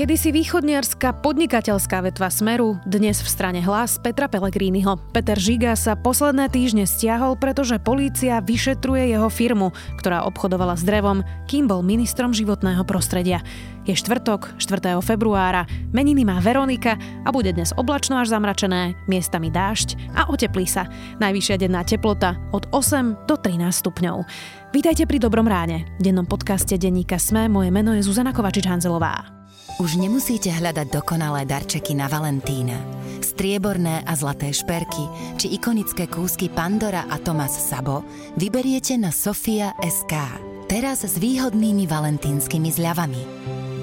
Kedysi 0.00 0.32
východniarská 0.32 1.20
podnikateľská 1.20 2.00
vetva 2.00 2.32
Smeru, 2.32 2.80
dnes 2.88 3.20
v 3.20 3.28
strane 3.28 3.60
hlas 3.60 4.00
Petra 4.00 4.32
Pellegriniho. 4.32 4.96
Peter 5.12 5.36
Žiga 5.36 5.76
sa 5.76 5.92
posledné 5.92 6.48
týždne 6.48 6.88
stiahol, 6.88 7.36
pretože 7.36 7.76
polícia 7.76 8.40
vyšetruje 8.40 9.12
jeho 9.12 9.28
firmu, 9.28 9.76
ktorá 10.00 10.24
obchodovala 10.24 10.80
s 10.80 10.88
drevom, 10.88 11.20
kým 11.44 11.68
bol 11.68 11.84
ministrom 11.84 12.32
životného 12.32 12.80
prostredia. 12.88 13.44
Je 13.84 13.92
štvrtok, 13.92 14.56
4. 14.56 14.96
februára, 15.04 15.68
meniny 15.92 16.24
má 16.24 16.40
Veronika 16.40 16.96
a 16.96 17.28
bude 17.28 17.52
dnes 17.52 17.76
oblačno 17.76 18.24
až 18.24 18.32
zamračené, 18.32 18.96
miestami 19.04 19.52
dážď 19.52 20.16
a 20.16 20.32
oteplí 20.32 20.64
sa. 20.64 20.88
Najvyššia 21.20 21.60
denná 21.60 21.84
teplota 21.84 22.40
od 22.56 22.64
8 22.72 23.28
do 23.28 23.36
13 23.36 23.68
stupňov. 23.68 24.24
Vítajte 24.72 25.04
pri 25.04 25.20
Dobrom 25.20 25.44
ráne. 25.44 25.84
V 26.00 26.08
dennom 26.08 26.24
podcaste 26.24 26.80
denníka 26.80 27.20
Sme 27.20 27.52
moje 27.52 27.68
meno 27.68 27.92
je 27.92 28.00
Zuzana 28.00 28.32
Kovačič-Hanzelová. 28.32 29.39
Už 29.80 29.96
nemusíte 29.96 30.52
hľadať 30.52 30.92
dokonalé 30.92 31.48
darčeky 31.48 31.96
na 31.96 32.04
Valentína. 32.04 32.76
Strieborné 33.24 34.04
a 34.04 34.12
zlaté 34.12 34.52
šperky 34.52 35.08
či 35.40 35.56
ikonické 35.56 36.04
kúsky 36.04 36.52
Pandora 36.52 37.08
a 37.08 37.16
Thomas 37.16 37.56
Sabo 37.56 38.04
vyberiete 38.36 39.00
na 39.00 39.08
Sofia 39.08 39.72
SK. 39.80 40.12
Teraz 40.68 41.08
s 41.08 41.16
výhodnými 41.16 41.88
valentínskymi 41.88 42.68
zľavami. 42.76 43.22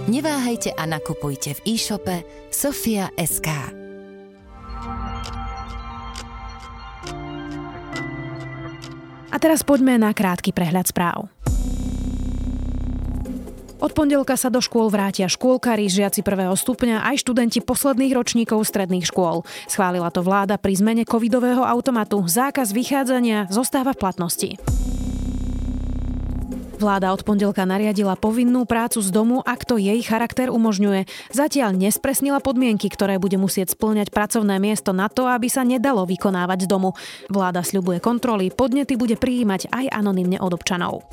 Neváhajte 0.06 0.78
a 0.78 0.86
nakupujte 0.86 1.58
v 1.58 1.73
e-shope 1.73 2.22
Sofia 2.54 3.09
SK. 3.18 3.50
A 9.34 9.36
teraz 9.42 9.66
poďme 9.66 9.98
na 9.98 10.14
krátky 10.14 10.54
prehľad 10.54 10.94
správ. 10.94 11.26
Od 13.77 13.94
pondelka 13.94 14.34
sa 14.34 14.50
do 14.50 14.58
škôl 14.58 14.89
vrátia 14.89 15.30
škôlkari, 15.30 15.86
žiaci 15.86 16.25
prvého 16.25 16.58
stupňa 16.58 17.06
aj 17.14 17.22
študenti 17.22 17.61
posledných 17.61 18.09
ročníkov 18.09 18.66
stredných 18.66 19.06
škôl. 19.06 19.45
Schválila 19.69 20.09
to 20.09 20.25
vláda 20.25 20.58
pri 20.58 20.73
zmene 20.81 21.06
covidového 21.06 21.61
automatu. 21.61 22.25
Zákaz 22.25 22.73
vychádzania 22.73 23.45
zostáva 23.53 23.94
v 23.94 24.02
platnosti. 24.02 24.50
Vláda 26.78 27.09
od 27.09 27.25
pondelka 27.25 27.66
nariadila 27.66 28.14
povinnú 28.17 28.66
prácu 28.66 29.02
z 29.02 29.09
domu, 29.09 29.42
ak 29.42 29.66
to 29.66 29.81
jej 29.81 29.97
charakter 30.06 30.53
umožňuje. 30.53 31.09
Zatiaľ 31.34 31.73
nespresnila 31.73 32.38
podmienky, 32.38 32.89
ktoré 32.89 33.17
bude 33.17 33.38
musieť 33.38 33.73
splňať 33.73 34.14
pracovné 34.14 34.62
miesto 34.62 34.94
na 34.94 35.09
to, 35.09 35.25
aby 35.25 35.50
sa 35.50 35.66
nedalo 35.66 36.06
vykonávať 36.06 36.66
z 36.66 36.67
domu. 36.69 36.94
Vláda 37.34 37.66
sľubuje 37.66 37.97
kontroly, 37.97 38.53
podnety 38.53 38.94
bude 38.94 39.17
prijímať 39.17 39.73
aj 39.73 39.86
anonymne 39.89 40.38
od 40.38 40.53
občanov. 40.53 41.06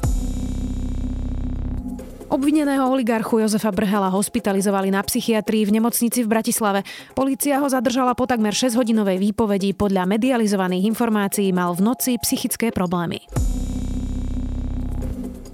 Obvineného 2.34 2.90
oligarchu 2.90 3.46
Jozefa 3.46 3.70
Brhela 3.70 4.10
hospitalizovali 4.10 4.90
na 4.90 4.98
psychiatrii 5.06 5.70
v 5.70 5.78
nemocnici 5.78 6.26
v 6.26 6.34
Bratislave. 6.34 6.82
Polícia 7.14 7.62
ho 7.62 7.70
zadržala 7.70 8.10
po 8.18 8.26
takmer 8.26 8.50
6-hodinovej 8.50 9.22
výpovedi. 9.22 9.70
Podľa 9.70 10.02
medializovaných 10.10 10.82
informácií 10.82 11.54
mal 11.54 11.78
v 11.78 11.86
noci 11.86 12.18
psychické 12.18 12.74
problémy. 12.74 13.22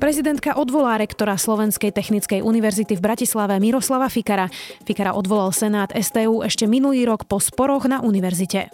Prezidentka 0.01 0.56
odvolá 0.56 0.97
rektora 0.97 1.36
Slovenskej 1.36 1.92
technickej 1.92 2.41
univerzity 2.41 2.97
v 2.97 3.05
Bratislave 3.05 3.61
Miroslava 3.61 4.08
Fikara. 4.08 4.48
Fikara 4.89 5.12
odvolal 5.12 5.53
Senát 5.53 5.92
STU 5.92 6.41
ešte 6.41 6.64
minulý 6.64 7.05
rok 7.05 7.28
po 7.28 7.45
sporoch 7.45 7.84
na 7.92 8.01
univerzite. 8.01 8.73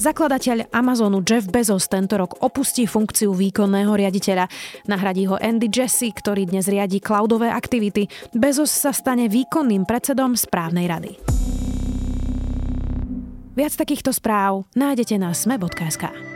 Zakladateľ 0.00 0.72
Amazonu 0.72 1.20
Jeff 1.20 1.44
Bezos 1.52 1.84
tento 1.84 2.16
rok 2.16 2.40
opustí 2.40 2.88
funkciu 2.88 3.36
výkonného 3.36 3.92
riaditeľa. 3.92 4.48
Nahradí 4.88 5.28
ho 5.28 5.36
Andy 5.36 5.68
Jassy, 5.68 6.08
ktorý 6.16 6.48
dnes 6.48 6.72
riadi 6.72 7.04
cloudové 7.04 7.52
aktivity. 7.52 8.08
Bezos 8.32 8.72
sa 8.72 8.96
stane 8.96 9.28
výkonným 9.28 9.84
predsedom 9.84 10.40
správnej 10.40 10.88
rady. 10.88 11.12
Viac 13.52 13.76
takýchto 13.76 14.16
správ 14.16 14.64
nájdete 14.72 15.20
na 15.20 15.36
sme.sk. 15.36 16.29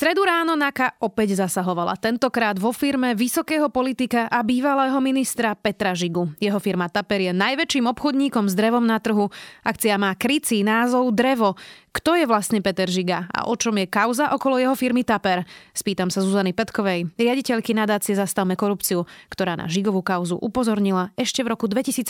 stredu 0.00 0.24
ráno 0.24 0.56
NAKA 0.56 0.96
opäť 1.04 1.36
zasahovala. 1.36 1.92
Tentokrát 1.92 2.56
vo 2.56 2.72
firme 2.72 3.12
vysokého 3.12 3.68
politika 3.68 4.32
a 4.32 4.40
bývalého 4.40 4.96
ministra 4.96 5.52
Petra 5.52 5.92
Žigu. 5.92 6.40
Jeho 6.40 6.56
firma 6.56 6.88
Taper 6.88 7.28
je 7.28 7.36
najväčším 7.36 7.84
obchodníkom 7.84 8.48
s 8.48 8.56
drevom 8.56 8.80
na 8.80 8.96
trhu. 8.96 9.28
Akcia 9.60 10.00
má 10.00 10.16
krycí 10.16 10.64
názov 10.64 11.12
Drevo. 11.12 11.52
Kto 11.92 12.16
je 12.16 12.24
vlastne 12.24 12.64
Peter 12.64 12.88
Žiga 12.88 13.28
a 13.28 13.52
o 13.52 13.54
čom 13.60 13.76
je 13.76 13.92
kauza 13.92 14.32
okolo 14.32 14.56
jeho 14.56 14.72
firmy 14.72 15.04
Taper? 15.04 15.44
Spýtam 15.76 16.08
sa 16.08 16.24
Zuzany 16.24 16.56
Petkovej, 16.56 17.12
riaditeľky 17.20 17.76
nadácie 17.76 18.16
Zastavme 18.16 18.56
korupciu, 18.56 19.04
ktorá 19.28 19.52
na 19.52 19.68
Žigovú 19.68 20.00
kauzu 20.00 20.40
upozornila 20.40 21.12
ešte 21.20 21.44
v 21.44 21.52
roku 21.52 21.68
2017 21.68 22.08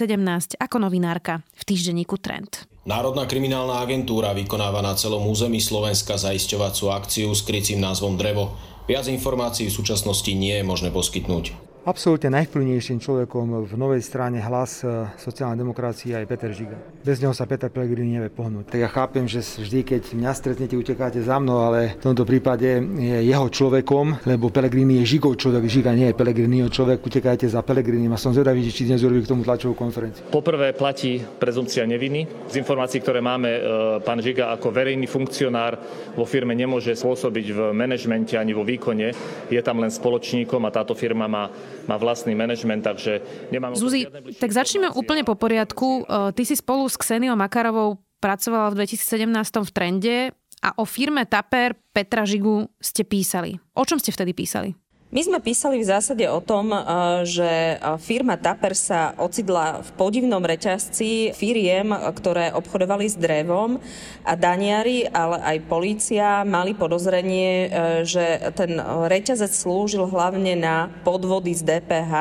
ako 0.62 0.76
novinárka 0.78 1.42
v 1.58 1.62
týždenníku 1.66 2.22
Trend. 2.22 2.69
Národná 2.80 3.28
kriminálna 3.28 3.84
agentúra 3.84 4.32
vykonáva 4.32 4.80
na 4.80 4.96
celom 4.96 5.28
území 5.28 5.60
Slovenska 5.60 6.16
zaisťovacú 6.16 6.88
akciu 6.88 7.28
s 7.36 7.44
krycím 7.44 7.76
názvom 7.76 8.16
Drevo. 8.16 8.56
Viac 8.88 9.04
informácií 9.12 9.68
v 9.68 9.76
súčasnosti 9.76 10.32
nie 10.32 10.56
je 10.56 10.64
možné 10.64 10.88
poskytnúť. 10.88 11.69
Absolútne 11.80 12.28
najvplyvnejším 12.36 13.00
človekom 13.00 13.64
v 13.64 13.72
novej 13.72 14.04
strane 14.04 14.36
hlas 14.36 14.84
e, 14.84 15.08
sociálnej 15.16 15.64
demokracie 15.64 16.12
je 16.12 16.28
Peter 16.28 16.52
Žiga. 16.52 16.76
Bez 17.00 17.24
neho 17.24 17.32
sa 17.32 17.48
Peter 17.48 17.72
Pellegrini 17.72 18.20
nevie 18.20 18.28
pohnúť. 18.28 18.68
Tak 18.68 18.80
ja 18.84 18.90
chápem, 18.92 19.24
že 19.24 19.40
vždy, 19.40 19.80
keď 19.88 20.02
mňa 20.12 20.32
stretnete, 20.36 20.76
utekáte 20.76 21.24
za 21.24 21.40
mnou, 21.40 21.64
ale 21.64 21.96
v 21.96 22.04
tomto 22.04 22.28
prípade 22.28 22.84
je 23.00 23.24
jeho 23.24 23.48
človekom, 23.48 24.28
lebo 24.28 24.52
Pellegrini 24.52 25.00
je 25.00 25.16
Žigov 25.16 25.40
človek, 25.40 25.64
Žiga 25.72 25.96
nie 25.96 26.12
je 26.12 26.18
Pellegriniho 26.20 26.68
človek, 26.68 27.00
utekajte 27.00 27.48
za 27.48 27.64
Pellegrini 27.64 28.12
a 28.12 28.20
som 28.20 28.36
zvedavý, 28.36 28.60
či 28.68 28.84
dnes 28.84 29.00
urobí 29.00 29.24
k 29.24 29.32
tomu 29.32 29.40
tlačovú 29.40 29.72
konferenciu. 29.72 30.28
Poprvé 30.28 30.76
platí 30.76 31.24
prezumcia 31.40 31.88
neviny. 31.88 32.44
Z 32.44 32.60
informácií, 32.60 33.00
ktoré 33.00 33.24
máme, 33.24 33.48
e, 33.56 33.60
pán 34.04 34.20
Žiga 34.20 34.52
ako 34.52 34.68
verejný 34.68 35.08
funkcionár 35.08 35.80
vo 36.12 36.28
firme 36.28 36.52
nemôže 36.52 36.92
spôsobiť 36.92 37.46
v 37.56 37.58
manažmente 37.72 38.36
ani 38.36 38.52
vo 38.52 38.68
výkone. 38.68 39.16
Je 39.48 39.60
tam 39.64 39.80
len 39.80 39.88
spoločníkom 39.88 40.60
a 40.68 40.74
táto 40.76 40.92
firma 40.92 41.24
má 41.24 41.48
má 41.86 41.96
vlastný 41.96 42.36
manažment, 42.36 42.82
takže 42.84 43.20
nemám... 43.54 43.76
Zuzi, 43.76 44.08
tak 44.36 44.50
začneme 44.50 44.90
úplne 44.92 45.22
po 45.22 45.38
poriadku. 45.38 46.04
E, 46.04 46.32
ty 46.36 46.42
si 46.44 46.58
spolu 46.58 46.88
s 46.88 46.98
Kseniou 46.98 47.38
Makarovou 47.38 48.00
pracovala 48.20 48.74
v 48.74 48.84
2017 48.84 49.30
v 49.64 49.70
Trende 49.72 50.16
a 50.60 50.76
o 50.76 50.84
firme 50.84 51.24
Taper 51.24 51.72
Petra 51.92 52.28
Žigu 52.28 52.68
ste 52.76 53.02
písali. 53.08 53.56
O 53.72 53.82
čom 53.88 53.96
ste 53.96 54.12
vtedy 54.12 54.36
písali? 54.36 54.76
My 55.10 55.26
sme 55.26 55.42
písali 55.42 55.82
v 55.82 55.90
zásade 55.90 56.22
o 56.30 56.38
tom, 56.38 56.70
eh, 56.70 56.82
že 57.26 57.50
eh, 57.50 57.78
firma 57.98 58.38
Taper 58.38 58.78
sa 58.78 59.10
ocidla 59.18 59.82
v 59.82 59.90
podivnom 59.98 60.38
reťazci 60.38 61.34
firiem, 61.34 61.90
ktoré 61.90 62.54
obchodovali 62.54 63.10
s 63.10 63.18
drevom 63.18 63.82
a 64.22 64.32
daniari, 64.38 65.10
ale 65.10 65.42
aj 65.42 65.66
polícia 65.66 66.46
mali 66.46 66.78
podozrenie, 66.78 67.72
že 68.06 68.54
ten 68.54 68.78
reťazec 69.10 69.50
slúžil 69.50 70.06
hlavne 70.06 70.54
na 70.54 70.86
podvody 71.02 71.58
z 71.58 71.66
DPH. 71.66 72.14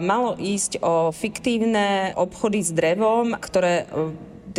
Malo 0.00 0.38
ísť 0.40 0.80
o 0.80 1.12
fiktívne 1.12 2.16
obchody 2.16 2.64
s 2.64 2.72
drevom, 2.72 3.36
ktoré 3.36 3.84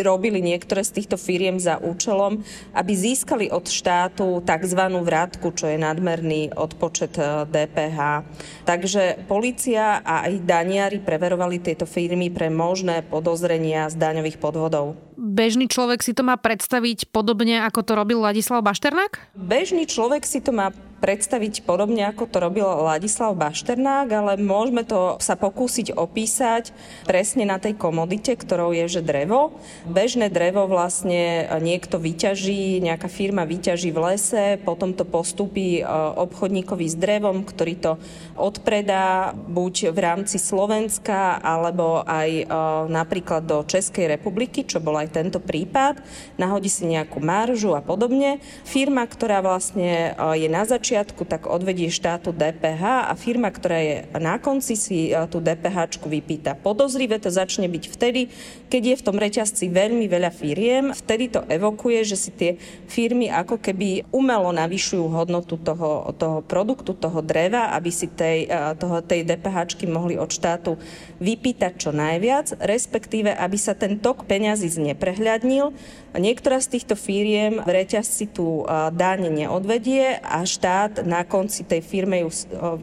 robili 0.02 0.42
niektoré 0.42 0.81
z 0.81 0.98
týchto 0.98 1.22
firiem 1.22 1.62
za 1.62 1.78
účelom, 1.78 2.42
aby 2.74 2.94
získali 2.98 3.54
od 3.54 3.70
štátu 3.70 4.42
tzv. 4.42 4.81
vrátku, 4.81 5.54
čo 5.54 5.70
je 5.70 5.78
nadmerný 5.78 6.58
odpočet 6.58 7.14
DPH. 7.54 8.00
E, 8.02 8.22
Takže 8.64 9.28
policia 9.28 10.00
a 10.02 10.26
aj 10.26 10.48
daniari 10.48 10.98
preverovali 11.04 11.59
tieto 11.59 11.84
firmy 11.84 12.31
pre 12.31 12.48
možné 12.48 13.04
podozrenia 13.04 13.92
z 13.92 14.00
daňových 14.00 14.40
podvodov. 14.40 14.96
Bežný 15.20 15.68
človek 15.68 16.01
si 16.01 16.16
to 16.16 16.24
má 16.25 16.39
predstaviť 16.39 17.12
podobne, 17.12 17.62
ako 17.62 17.86
to 17.86 17.94
robil 17.94 18.24
Ladislav 18.24 18.63
Bašternák? 18.63 19.36
Bežný 19.36 19.86
človek 19.86 20.24
si 20.25 20.39
to 20.39 20.56
má 20.56 20.72
predstaviť 21.03 21.67
podobne, 21.67 22.07
ako 22.07 22.31
to 22.31 22.39
robil 22.39 22.63
Ladislav 22.63 23.35
Bašternák, 23.35 24.07
ale 24.07 24.31
môžeme 24.39 24.88
to 24.88 25.19
sa 25.19 25.35
pokúsiť 25.35 25.91
opísať 25.91 26.71
presne 27.03 27.44
na 27.44 27.59
tej 27.59 27.75
komodite, 27.75 28.31
ktorou 28.39 28.71
je, 28.71 28.88
že 28.88 29.01
drevo. 29.03 29.51
Bežné 29.83 30.31
drevo 30.31 30.63
vlastne 30.63 31.51
niekto 31.59 32.00
vyťaží, 32.00 32.79
nejaká 32.79 33.11
firma 33.11 33.44
vyťaží 33.44 33.91
v 33.91 34.00
lese, 34.00 34.45
potom 34.63 34.95
to 34.95 35.03
postupí 35.03 35.83
e, 35.83 35.91
obchodníkovi 36.15 36.88
s 36.88 36.95
drevom, 36.95 37.44
ktorý 37.44 37.75
to 37.83 37.91
odpredá 38.39 39.35
buď 39.35 39.91
v 39.91 40.00
rámci 40.00 40.39
Slovenska, 40.39 41.44
alebo 41.44 42.07
aj 42.07 42.29
e, 42.31 42.45
napríklad 42.88 43.44
do 43.44 43.67
Českej 43.67 44.07
republiky, 44.07 44.63
čo 44.63 44.79
bol 44.79 44.95
aj 44.95 45.19
tento 45.19 45.44
prípad. 45.44 46.00
Nahodí 46.39 46.71
si 46.71 46.88
nejakú 46.88 47.19
maržu 47.19 47.75
a 47.75 47.83
podobne. 47.83 48.39
Firma, 48.63 49.03
ktorá 49.03 49.44
vlastne 49.44 50.15
e, 50.15 50.39
je 50.39 50.47
na 50.47 50.63
začiatku 50.63 50.93
začiatku, 50.94 51.25
tak 51.25 51.50
odvedie 51.50 51.90
štátu 51.90 52.30
DPH 52.30 53.10
a 53.10 53.13
firma, 53.18 53.50
ktorá 53.50 53.81
je 53.81 53.95
na 54.13 54.38
konci, 54.38 54.78
si 54.78 55.10
e, 55.10 55.18
tú 55.25 55.42
DPH 55.42 55.98
vypýta. 56.06 56.54
Podozrivé 56.54 57.18
to 57.18 57.34
začne 57.34 57.66
byť 57.66 57.84
vtedy, 57.90 58.30
keď 58.69 58.94
je 58.94 59.00
v 59.01 59.06
tom 59.10 59.18
reťazci 59.18 59.74
veľmi 59.74 60.06
veľa 60.06 60.30
firiem, 60.30 60.94
vtedy 60.94 61.34
to 61.34 61.42
evokuje, 61.50 62.06
že 62.06 62.13
si 62.13 62.30
tie 62.30 62.62
firmy 62.86 63.25
ako 63.34 63.57
keby 63.57 64.06
umelo 64.13 64.54
navyšujú 64.54 65.10
hodnotu 65.10 65.57
toho, 65.57 66.13
toho 66.13 66.45
produktu, 66.45 66.94
toho 66.94 67.25
dreva, 67.25 67.74
aby 67.74 67.89
si 67.89 68.06
tej, 68.06 68.46
e, 68.46 68.78
toho, 68.78 69.01
tej 69.01 69.25
DPH 69.25 69.81
mohli 69.89 70.13
od 70.13 70.30
štátu 70.30 70.78
vypýtať 71.18 71.74
čo 71.74 71.89
najviac, 71.89 72.62
respektíve 72.62 73.34
aby 73.34 73.57
sa 73.57 73.74
ten 73.74 73.98
tok 73.98 74.30
peňazí 74.30 74.69
zneprehľadnil. 74.69 75.74
Niektorá 76.13 76.62
z 76.62 76.78
týchto 76.78 76.94
firiem 76.94 77.66
v 77.66 77.69
reťazci 77.81 78.30
tú 78.30 78.69
dáne 78.94 79.34
neodvedie 79.34 80.22
a 80.22 80.46
štát 80.46 80.82
na 81.06 81.24
konci 81.24 81.63
tej 81.63 81.80
firme, 81.85 82.25
ju, 82.25 82.30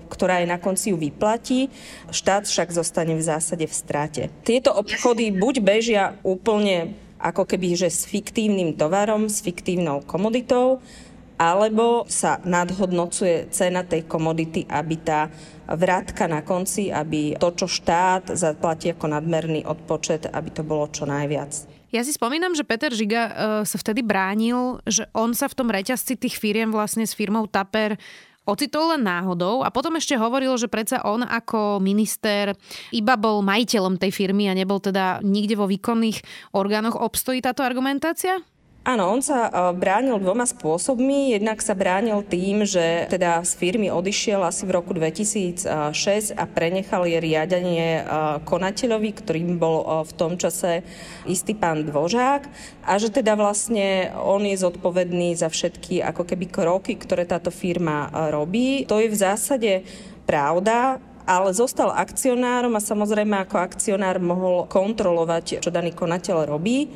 ktorá 0.09 0.41
je 0.41 0.49
na 0.49 0.57
konci 0.57 0.93
ju 0.93 0.97
vyplatí, 0.97 1.69
štát 2.09 2.47
však 2.47 2.71
zostane 2.73 3.19
v 3.19 3.23
zásade 3.25 3.67
v 3.67 3.75
strate. 3.75 4.23
Tieto 4.47 4.73
obchody 4.73 5.35
buď 5.35 5.55
bežia 5.61 6.05
úplne 6.25 6.95
ako 7.21 7.45
keby, 7.45 7.77
že 7.77 7.93
s 7.93 8.09
fiktívnym 8.09 8.81
tovarom, 8.81 9.29
s 9.29 9.45
fiktívnou 9.45 10.01
komoditou, 10.09 10.81
alebo 11.41 12.05
sa 12.05 12.37
nadhodnocuje 12.45 13.49
cena 13.49 13.81
tej 13.81 14.05
komodity, 14.05 14.69
aby 14.69 15.01
tá 15.01 15.33
vrátka 15.65 16.29
na 16.29 16.45
konci, 16.45 16.93
aby 16.93 17.41
to, 17.41 17.57
čo 17.57 17.65
štát 17.65 18.37
zaplatí 18.37 18.93
ako 18.93 19.09
nadmerný 19.09 19.65
odpočet, 19.65 20.29
aby 20.29 20.49
to 20.53 20.61
bolo 20.61 20.85
čo 20.93 21.09
najviac. 21.09 21.65
Ja 21.91 22.07
si 22.07 22.13
spomínam, 22.15 22.55
že 22.55 22.63
Peter 22.63 22.93
Žiga 22.93 23.23
uh, 23.25 23.33
sa 23.67 23.77
vtedy 23.81 24.05
bránil, 24.05 24.79
že 24.87 25.09
on 25.17 25.35
sa 25.35 25.51
v 25.51 25.57
tom 25.59 25.73
reťazci 25.73 26.21
tých 26.21 26.37
firiem 26.39 26.71
vlastne 26.71 27.03
s 27.03 27.17
firmou 27.17 27.49
Taper 27.51 27.99
ocitol 28.47 28.95
len 28.95 29.03
náhodou 29.07 29.63
a 29.63 29.73
potom 29.75 29.99
ešte 29.99 30.19
hovoril, 30.19 30.55
že 30.59 30.71
predsa 30.71 31.03
on 31.07 31.23
ako 31.23 31.83
minister 31.83 32.55
iba 32.91 33.15
bol 33.19 33.43
majiteľom 33.43 33.99
tej 33.99 34.11
firmy 34.15 34.51
a 34.51 34.59
nebol 34.59 34.79
teda 34.83 35.23
nikde 35.23 35.59
vo 35.59 35.67
výkonných 35.67 36.53
orgánoch. 36.55 36.99
Obstojí 36.99 37.43
táto 37.43 37.63
argumentácia? 37.63 38.39
Áno, 38.91 39.07
on 39.15 39.23
sa 39.23 39.47
e, 39.47 39.51
bránil 39.79 40.19
dvoma 40.19 40.43
spôsobmi. 40.43 41.31
Jednak 41.39 41.63
sa 41.63 41.79
bránil 41.79 42.27
tým, 42.27 42.67
že 42.67 43.07
teda 43.07 43.39
z 43.47 43.55
firmy 43.55 43.87
odišiel 43.87 44.43
asi 44.43 44.67
v 44.67 44.75
roku 44.75 44.91
2006 44.91 46.35
a 46.35 46.45
prenechal 46.51 47.07
je 47.07 47.23
riadenie 47.23 48.03
e, 48.03 48.05
konateľovi, 48.43 49.11
ktorým 49.15 49.63
bol 49.63 49.77
e, 49.79 50.11
v 50.11 50.13
tom 50.19 50.35
čase 50.35 50.83
istý 51.23 51.55
pán 51.55 51.87
Dvožák 51.87 52.51
a 52.83 52.93
že 52.99 53.15
teda 53.15 53.39
vlastne 53.39 54.11
on 54.19 54.43
je 54.43 54.59
zodpovedný 54.59 55.39
za 55.39 55.47
všetky 55.47 56.03
ako 56.03 56.27
keby 56.27 56.51
kroky, 56.51 56.99
ktoré 56.99 57.31
táto 57.31 57.55
firma 57.55 58.11
robí. 58.35 58.91
To 58.91 58.99
je 58.99 59.07
v 59.07 59.15
zásade 59.15 59.87
pravda, 60.27 60.99
ale 61.29 61.53
zostal 61.53 61.93
akcionárom 61.95 62.73
a 62.77 62.83
samozrejme 62.83 63.45
ako 63.45 63.57
akcionár 63.61 64.19
mohol 64.21 64.65
kontrolovať, 64.67 65.65
čo 65.65 65.71
daný 65.73 65.93
konateľ 65.95 66.49
robí. 66.49 66.91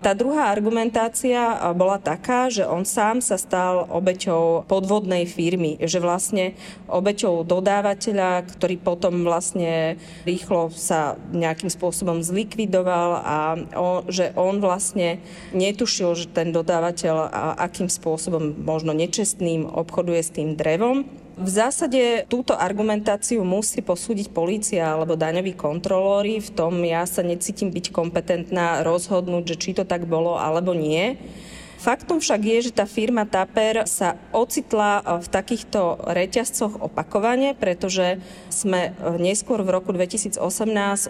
Tá 0.00 0.16
druhá 0.16 0.48
argumentácia 0.48 1.60
bola 1.76 2.00
taká, 2.00 2.48
že 2.48 2.64
on 2.64 2.88
sám 2.88 3.20
sa 3.20 3.36
stal 3.36 3.84
obeťou 3.92 4.64
podvodnej 4.64 5.28
firmy, 5.28 5.76
že 5.76 6.00
vlastne 6.00 6.56
obeťou 6.88 7.44
dodávateľa, 7.44 8.48
ktorý 8.48 8.80
potom 8.80 9.28
vlastne 9.28 10.00
rýchlo 10.24 10.72
sa 10.72 11.20
nejakým 11.36 11.68
spôsobom 11.68 12.24
zlikvidoval 12.24 13.10
a 13.20 13.36
on, 13.76 14.08
že 14.08 14.32
on 14.40 14.56
vlastne 14.64 15.20
netušil, 15.52 16.16
že 16.16 16.32
ten 16.32 16.48
dodávateľ 16.48 17.28
akým 17.60 17.92
spôsobom 17.92 18.56
možno 18.64 18.96
nečestným 18.96 19.68
obchoduje 19.68 20.20
s 20.24 20.32
tým 20.32 20.56
drevom 20.56 21.04
v 21.40 21.48
zásade 21.48 22.28
túto 22.28 22.52
argumentáciu 22.52 23.40
musí 23.40 23.80
posúdiť 23.80 24.28
polícia 24.28 24.92
alebo 24.92 25.16
daňoví 25.16 25.56
kontrolóri. 25.56 26.36
V 26.36 26.52
tom 26.52 26.84
ja 26.84 27.08
sa 27.08 27.24
necítim 27.24 27.72
byť 27.72 27.88
kompetentná 27.88 28.84
rozhodnúť, 28.84 29.56
že 29.56 29.56
či 29.56 29.70
to 29.72 29.88
tak 29.88 30.04
bolo 30.04 30.36
alebo 30.36 30.76
nie. 30.76 31.16
Faktom 31.80 32.20
však 32.20 32.44
je, 32.44 32.58
že 32.68 32.76
tá 32.76 32.84
firma 32.84 33.24
Taper 33.24 33.88
sa 33.88 34.20
ocitla 34.36 35.00
v 35.24 35.26
takýchto 35.32 36.12
reťazcoch 36.12 36.76
opakovane, 36.76 37.56
pretože 37.56 38.20
sme 38.52 38.92
neskôr 39.16 39.64
v 39.64 39.80
roku 39.80 39.88
2018 39.88 40.36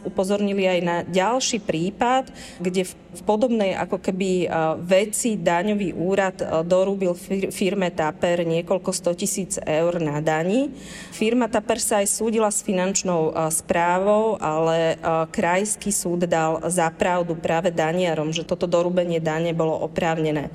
upozornili 0.07 0.71
aj 0.71 0.81
na 0.87 0.97
ďalší 1.03 1.59
prípad, 1.59 2.31
kde 2.63 2.87
v 2.87 3.23
podobnej 3.27 3.75
ako 3.75 3.99
keby 3.99 4.47
veci 4.87 5.35
daňový 5.35 5.91
úrad 5.99 6.39
dorúbil 6.63 7.19
firme 7.51 7.91
Taper 7.91 8.47
niekoľko 8.47 8.95
sto 8.95 9.11
tisíc 9.19 9.59
eur 9.67 9.99
na 9.99 10.23
daní. 10.23 10.71
Firma 11.11 11.51
Taper 11.51 11.83
sa 11.83 11.99
aj 11.99 12.15
súdila 12.15 12.47
s 12.47 12.63
finančnou 12.63 13.35
správou, 13.51 14.39
ale 14.39 15.03
krajský 15.35 15.91
súd 15.91 16.31
dal 16.31 16.63
zapravdu 16.71 17.35
práve 17.35 17.75
daniarom, 17.75 18.31
že 18.31 18.47
toto 18.47 18.71
dorúbenie 18.71 19.19
dane 19.19 19.51
bolo 19.51 19.75
oprávnené. 19.83 20.55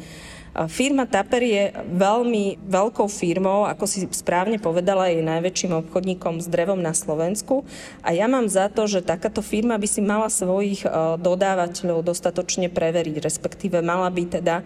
Firma 0.55 1.03
Taper 1.03 1.43
je 1.43 1.63
veľmi 1.91 2.63
veľkou 2.63 3.11
firmou, 3.11 3.67
ako 3.67 3.83
si 3.83 4.07
správne 4.07 4.55
povedala, 4.55 5.11
je 5.11 5.19
najväčším 5.19 5.83
obchodníkom 5.83 6.39
s 6.39 6.47
drevom 6.47 6.79
na 6.79 6.95
Slovensku 6.95 7.67
a 7.99 8.15
ja 8.15 8.31
mám 8.31 8.47
za 8.47 8.71
to, 8.71 8.87
že 8.87 9.03
takáto 9.03 9.43
firma 9.43 9.75
by 9.75 9.83
si 9.83 9.99
mala 9.99 10.31
svojich 10.31 10.87
e, 10.87 11.19
dodávateľov 11.19 12.07
dostatočne 12.07 12.71
preveriť, 12.71 13.19
respektíve 13.19 13.83
mala 13.83 14.07
by 14.07 14.23
teda 14.39 14.63
e, 14.63 14.65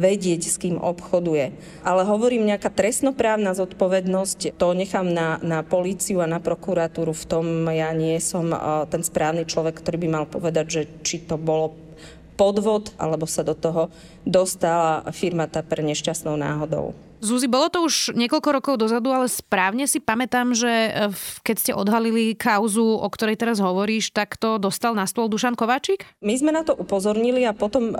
vedieť, 0.00 0.40
s 0.48 0.56
kým 0.56 0.80
obchoduje. 0.80 1.52
Ale 1.84 2.08
hovorím, 2.08 2.48
nejaká 2.48 2.72
trestnoprávna 2.72 3.52
zodpovednosť, 3.52 4.56
to 4.56 4.72
nechám 4.72 5.12
na, 5.12 5.36
na 5.44 5.60
políciu 5.60 6.24
a 6.24 6.30
na 6.30 6.40
prokuratúru, 6.40 7.12
v 7.12 7.28
tom 7.28 7.46
ja 7.68 7.92
nie 7.92 8.16
som 8.24 8.48
e, 8.48 8.56
ten 8.88 9.04
správny 9.04 9.44
človek, 9.44 9.84
ktorý 9.84 10.00
by 10.00 10.08
mal 10.08 10.24
povedať, 10.24 10.64
že 10.64 10.82
či 11.04 11.28
to 11.28 11.36
bolo 11.36 11.85
podvod, 12.36 12.92
alebo 13.00 13.24
sa 13.24 13.42
do 13.42 13.56
toho 13.56 13.88
dostala 14.28 15.02
firma 15.10 15.48
Taper 15.48 15.80
nešťastnou 15.80 16.36
náhodou. 16.36 16.92
Zuzi, 17.16 17.48
bolo 17.48 17.72
to 17.72 17.88
už 17.88 18.12
niekoľko 18.12 18.48
rokov 18.52 18.74
dozadu, 18.76 19.08
ale 19.08 19.32
správne 19.32 19.88
si 19.88 20.04
pamätám, 20.04 20.52
že 20.52 20.68
e, 20.68 20.90
keď 21.40 21.56
ste 21.56 21.72
odhalili 21.72 22.36
kauzu, 22.36 22.84
o 22.84 23.08
ktorej 23.08 23.40
teraz 23.40 23.56
hovoríš, 23.56 24.12
tak 24.12 24.36
to 24.36 24.60
dostal 24.60 24.92
na 24.92 25.08
stôl 25.08 25.32
Dušan 25.32 25.56
Kováčik? 25.56 26.04
My 26.20 26.36
sme 26.36 26.52
na 26.52 26.60
to 26.60 26.76
upozornili 26.76 27.48
a 27.48 27.56
potom 27.56 27.92
e, 27.92 27.94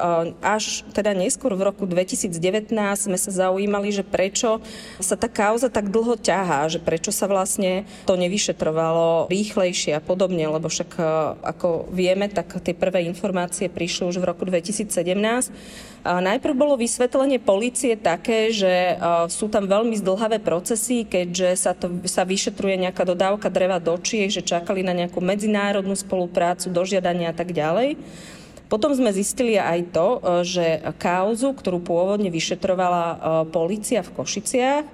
až 0.45 0.85
teda 0.93 1.17
neskôr 1.17 1.57
v 1.57 1.65
roku 1.65 1.89
2019 1.89 2.37
sme 2.97 3.17
sa 3.17 3.31
zaujímali, 3.33 3.89
že 3.89 4.05
prečo 4.05 4.61
sa 5.01 5.17
tá 5.17 5.33
kauza 5.33 5.73
tak 5.73 5.89
dlho 5.89 6.21
ťahá, 6.21 6.69
že 6.69 6.77
prečo 6.77 7.09
sa 7.09 7.25
vlastne 7.25 7.89
to 8.05 8.21
nevyšetrovalo 8.21 9.33
rýchlejšie 9.33 9.97
a 9.97 10.05
podobne, 10.05 10.45
lebo 10.45 10.69
však 10.69 10.91
e, 11.01 11.03
ako 11.41 11.89
vieme, 11.89 12.29
tak 12.29 12.61
tie 12.61 12.77
prvé 12.77 13.09
informácie 13.09 13.73
prišli 13.73 14.13
už 14.13 14.21
v 14.21 14.29
roku 14.29 14.45
2017. 14.45 14.93
Najprv 16.06 16.55
bolo 16.55 16.79
vysvetlenie 16.79 17.43
policie 17.43 17.98
také, 17.98 18.55
že 18.55 18.94
sú 19.27 19.51
tam 19.51 19.67
veľmi 19.67 19.98
zdlhavé 19.98 20.39
procesy, 20.39 21.03
keďže 21.03 21.48
sa, 21.58 21.72
to, 21.75 21.91
sa 22.06 22.22
vyšetruje 22.22 22.79
nejaká 22.86 23.03
dodávka 23.03 23.51
dreva 23.51 23.82
do 23.82 23.98
Čiech, 23.98 24.31
že 24.31 24.46
čakali 24.46 24.86
na 24.86 24.94
nejakú 24.94 25.19
medzinárodnú 25.19 25.98
spoluprácu, 25.98 26.70
dožiadania 26.70 27.34
a 27.34 27.36
tak 27.36 27.51
ďalej. 27.51 27.98
Potom 28.67 28.91
sme 28.91 29.15
zistili 29.15 29.55
aj 29.58 29.94
to, 29.94 30.08
že 30.43 30.82
kauzu, 30.98 31.55
ktorú 31.55 31.82
pôvodne 31.86 32.34
vyšetrovala 32.34 33.05
policia 33.55 34.03
v 34.03 34.15
Košiciach, 34.15 34.84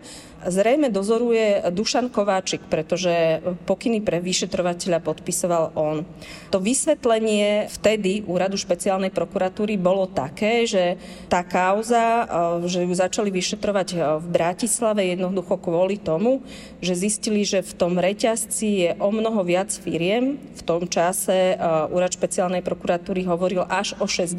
Zrejme 0.43 0.91
dozoruje 0.91 1.63
Dušan 1.71 2.11
Kováčik, 2.11 2.67
pretože 2.67 3.39
pokyny 3.63 4.03
pre 4.03 4.19
vyšetrovateľa 4.19 4.99
podpisoval 4.99 5.71
on. 5.79 6.03
To 6.51 6.59
vysvetlenie 6.59 7.71
vtedy 7.71 8.27
úradu 8.27 8.59
špeciálnej 8.59 9.15
prokuratúry 9.15 9.79
bolo 9.79 10.11
také, 10.11 10.67
že 10.67 10.99
tá 11.31 11.47
kauza, 11.47 12.27
e, 12.27 12.67
že 12.67 12.83
ju 12.83 12.91
začali 12.91 13.31
vyšetrovať 13.31 13.89
e, 13.95 13.97
v 14.19 14.27
Bratislave 14.35 15.15
jednoducho 15.15 15.63
kvôli 15.63 16.03
tomu, 16.03 16.43
že 16.83 16.99
zistili, 16.99 17.47
že 17.47 17.63
v 17.63 17.73
tom 17.79 17.95
reťazci 17.95 18.69
je 18.83 18.91
o 18.99 19.15
mnoho 19.15 19.47
viac 19.47 19.71
firiem. 19.71 20.43
V 20.59 20.63
tom 20.67 20.91
čase 20.91 21.55
e, 21.55 21.57
úrad 21.95 22.11
špeciálnej 22.11 22.67
prokuratúry 22.67 23.23
hovoril 23.31 23.63
až 23.71 23.95
o 24.03 24.11
60 24.11 24.35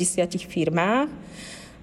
firmách 0.52 1.08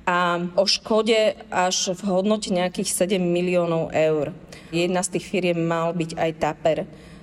a 0.08 0.40
o 0.56 0.64
škode 0.64 1.36
až 1.52 1.96
v 1.96 2.00
hodnote 2.08 2.50
nejakých 2.50 2.92
7 2.92 3.20
miliónov 3.20 3.92
eur. 3.94 4.32
Jedna 4.70 5.02
z 5.02 5.18
tých 5.18 5.28
firiem 5.28 5.60
mal 5.60 5.92
byť 5.92 6.10
aj 6.18 6.30
Taper. 6.38 6.78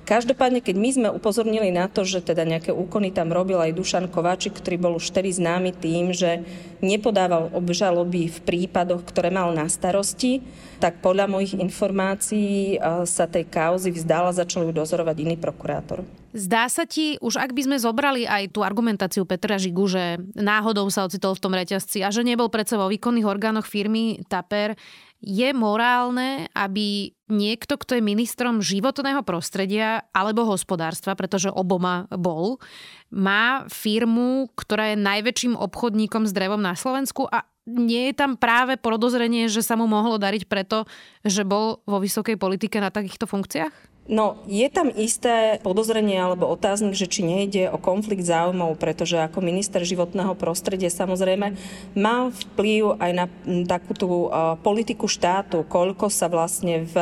Každopádne, 0.08 0.64
keď 0.64 0.76
my 0.80 0.90
sme 0.96 1.10
upozornili 1.12 1.68
na 1.68 1.92
to, 1.92 2.08
že 2.08 2.24
teda 2.24 2.48
nejaké 2.48 2.72
úkony 2.72 3.12
tam 3.12 3.28
robil 3.28 3.60
aj 3.60 3.76
Dušan 3.76 4.08
Kováčik, 4.08 4.56
ktorý 4.56 4.80
bol 4.80 4.94
už 4.96 5.12
vtedy 5.12 5.36
známy 5.36 5.76
tým, 5.76 6.16
že 6.16 6.48
nepodával 6.80 7.52
obžaloby 7.52 8.32
v 8.32 8.40
prípadoch, 8.40 9.04
ktoré 9.04 9.36
mal 9.36 9.52
na 9.52 9.68
starosti, 9.68 10.40
tak 10.80 11.04
podľa 11.04 11.28
mojich 11.28 11.60
informácií 11.60 12.80
sa 13.04 13.28
tej 13.28 13.52
kauzy 13.52 13.92
vzdala, 13.92 14.32
začal 14.32 14.64
ju 14.64 14.72
dozorovať 14.72 15.28
iný 15.28 15.36
prokurátor. 15.36 16.08
Zdá 16.38 16.70
sa 16.70 16.86
ti, 16.86 17.18
už 17.18 17.42
ak 17.42 17.58
by 17.58 17.66
sme 17.66 17.78
zobrali 17.82 18.30
aj 18.30 18.54
tú 18.54 18.62
argumentáciu 18.62 19.26
Petra 19.26 19.58
Žigu, 19.58 19.86
že 19.90 20.22
náhodou 20.38 20.86
sa 20.94 21.10
ocitol 21.10 21.34
v 21.34 21.42
tom 21.42 21.58
reťazci 21.58 22.06
a 22.06 22.14
že 22.14 22.22
nebol 22.22 22.54
predsa 22.54 22.78
vo 22.78 22.86
výkonných 22.94 23.26
orgánoch 23.26 23.66
firmy 23.66 24.22
Taper, 24.30 24.78
Je 25.18 25.50
morálne, 25.50 26.46
aby 26.54 27.10
niekto, 27.26 27.74
kto 27.74 27.98
je 27.98 28.06
ministrom 28.06 28.62
životného 28.62 29.26
prostredia 29.26 30.06
alebo 30.14 30.46
hospodárstva, 30.46 31.18
pretože 31.18 31.50
oboma 31.50 32.06
bol, 32.14 32.62
má 33.10 33.66
firmu, 33.66 34.54
ktorá 34.54 34.94
je 34.94 35.02
najväčším 35.02 35.58
obchodníkom 35.58 36.30
s 36.30 36.38
drevom 36.38 36.62
na 36.62 36.78
Slovensku 36.78 37.26
a 37.26 37.50
nie 37.66 38.14
je 38.14 38.16
tam 38.16 38.38
práve 38.38 38.78
podozrenie, 38.78 39.50
že 39.50 39.66
sa 39.66 39.74
mu 39.74 39.90
mohlo 39.90 40.22
dariť 40.22 40.46
preto, 40.46 40.86
že 41.26 41.42
bol 41.42 41.82
vo 41.84 41.98
vysokej 41.98 42.38
politike 42.38 42.78
na 42.78 42.94
takýchto 42.94 43.26
funkciách? 43.26 43.97
No, 44.08 44.40
je 44.48 44.64
tam 44.72 44.88
isté 44.88 45.60
podozrenie 45.60 46.16
alebo 46.16 46.48
otáznik, 46.48 46.96
že 46.96 47.12
či 47.12 47.28
nejde 47.28 47.68
o 47.68 47.76
konflikt 47.76 48.24
záujmov, 48.24 48.80
pretože 48.80 49.20
ako 49.20 49.44
minister 49.44 49.84
životného 49.84 50.32
prostredia 50.32 50.88
samozrejme 50.88 51.52
mal 51.92 52.32
vplyv 52.32 53.04
aj 53.04 53.12
na 53.12 53.26
takúto 53.68 54.32
politiku 54.64 55.12
štátu, 55.12 55.68
koľko 55.68 56.08
sa 56.08 56.32
vlastne 56.32 56.88
v 56.88 56.96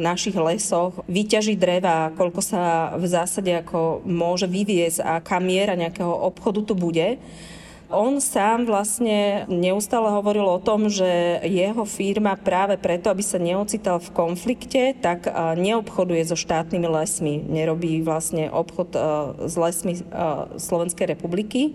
našich 0.00 0.40
lesoch 0.40 0.96
vyťaží 1.04 1.52
dreva, 1.60 2.16
koľko 2.16 2.40
sa 2.40 2.96
v 2.96 3.04
zásade 3.04 3.52
ako 3.52 4.00
môže 4.08 4.48
vyviezť 4.48 5.04
a 5.04 5.20
aká 5.20 5.44
miera 5.44 5.76
nejakého 5.76 6.10
obchodu 6.10 6.64
tu 6.64 6.72
bude. 6.72 7.20
On 7.88 8.20
sám 8.20 8.68
vlastne 8.68 9.48
neustále 9.48 10.12
hovoril 10.12 10.44
o 10.44 10.60
tom, 10.60 10.92
že 10.92 11.40
jeho 11.40 11.88
firma 11.88 12.36
práve 12.36 12.76
preto, 12.76 13.08
aby 13.08 13.24
sa 13.24 13.40
neocital 13.40 13.96
v 13.96 14.12
konflikte, 14.12 14.92
tak 15.00 15.24
neobchoduje 15.56 16.20
so 16.28 16.36
štátnymi 16.36 16.84
lesmi. 16.84 17.40
Nerobí 17.48 18.04
vlastne 18.04 18.52
obchod 18.52 18.92
s 19.40 19.54
lesmi 19.56 20.04
Slovenskej 20.60 21.16
republiky 21.16 21.72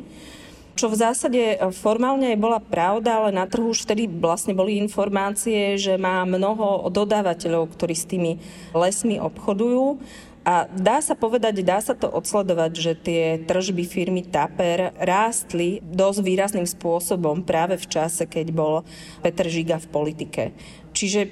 čo 0.73 0.89
v 0.89 0.97
zásade 0.97 1.61
formálne 1.77 2.33
bola 2.33 2.57
pravda, 2.57 3.21
ale 3.21 3.29
na 3.29 3.45
trhu 3.45 3.77
už 3.77 3.85
vtedy 3.85 4.09
vlastne 4.09 4.57
boli 4.57 4.81
informácie, 4.81 5.77
že 5.77 6.01
má 6.01 6.25
mnoho 6.25 6.89
dodávateľov, 6.89 7.77
ktorí 7.77 7.93
s 7.93 8.09
tými 8.09 8.41
lesmi 8.73 9.21
obchodujú 9.21 10.01
a 10.43 10.67
dá 10.67 10.99
sa 10.99 11.15
povedať, 11.15 11.63
dá 11.63 11.79
sa 11.79 11.95
to 11.95 12.11
odsledovať, 12.11 12.71
že 12.75 12.93
tie 12.99 13.23
tržby 13.47 13.87
firmy 13.87 14.27
Taper 14.27 14.91
rástli 14.99 15.79
dosť 15.79 16.19
výrazným 16.19 16.67
spôsobom 16.67 17.47
práve 17.47 17.79
v 17.79 17.87
čase, 17.87 18.27
keď 18.27 18.51
bol 18.51 18.83
Peter 19.23 19.47
Žiga 19.47 19.79
v 19.79 19.87
politike. 19.87 20.43
Čiže 20.91 21.31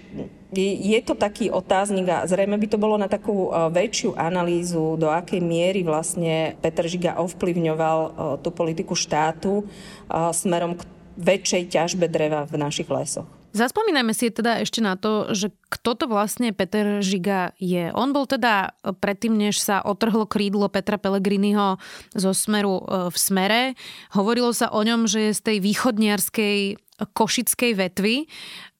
je 0.56 1.00
to 1.04 1.16
taký 1.16 1.52
otáznik 1.52 2.08
a 2.12 2.28
zrejme 2.28 2.56
by 2.56 2.68
to 2.72 2.82
bolo 2.82 3.00
na 3.00 3.08
takú 3.08 3.48
e, 3.48 3.72
väčšiu 3.72 4.20
analýzu, 4.20 5.00
do 5.00 5.08
akej 5.08 5.40
miery 5.40 5.84
vlastne 5.86 6.60
Peter 6.60 6.84
Žiga 6.84 7.20
ovplyvňoval 7.24 8.00
e, 8.00 8.10
tú 8.44 8.50
politiku 8.52 8.92
štátu 8.92 9.64
e, 9.64 9.66
smerom 10.12 10.76
k 10.76 10.84
väčšej 11.16 11.64
ťažbe 11.72 12.08
dreva 12.12 12.44
v 12.44 12.60
našich 12.60 12.90
lesoch. 12.92 13.41
Zaspomínajme 13.52 14.16
si 14.16 14.32
teda 14.32 14.64
ešte 14.64 14.80
na 14.80 14.96
to, 14.96 15.36
že 15.36 15.52
kto 15.68 15.96
to 16.00 16.06
vlastne 16.08 16.56
Peter 16.56 17.04
Žiga 17.04 17.52
je. 17.60 17.92
On 17.92 18.16
bol 18.16 18.24
teda 18.24 18.76
predtým, 18.82 19.36
než 19.36 19.60
sa 19.60 19.84
otrhlo 19.84 20.24
krídlo 20.24 20.72
Petra 20.72 20.96
Pellegriniho 20.96 21.76
zo 22.16 22.32
smeru 22.32 22.80
e, 22.80 22.84
v 23.12 23.18
smere. 23.20 23.62
Hovorilo 24.16 24.56
sa 24.56 24.72
o 24.72 24.80
ňom, 24.80 25.04
že 25.04 25.32
je 25.32 25.38
z 25.38 25.42
tej 25.44 25.58
východniarskej 25.64 26.60
košickej 27.12 27.72
vetvy. 27.76 28.16